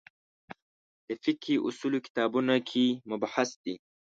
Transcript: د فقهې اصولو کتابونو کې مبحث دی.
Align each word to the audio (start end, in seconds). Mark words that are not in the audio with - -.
د 1.07 1.09
فقهې 1.23 1.55
اصولو 1.67 1.97
کتابونو 2.05 2.55
کې 2.69 2.85
مبحث 3.09 3.49
دی. 3.63 3.75